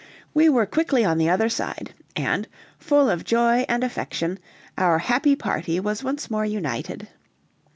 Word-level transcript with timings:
We 0.33 0.49
were 0.49 0.65
quickly 0.65 1.05
on 1.05 1.19
the 1.19 1.29
other 1.29 1.47
side, 1.47 1.93
and, 2.15 2.47
full 2.79 3.07
of 3.07 3.23
joy 3.23 3.65
and 3.69 3.83
affection, 3.83 4.39
our 4.75 4.97
happy 4.97 5.35
party 5.35 5.79
was 5.79 6.03
once 6.03 6.27
more 6.31 6.43
united. 6.43 7.07